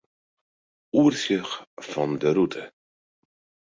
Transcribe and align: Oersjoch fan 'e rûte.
Oersjoch 0.99 1.53
fan 1.89 2.11
'e 2.21 2.29
rûte. 2.35 2.63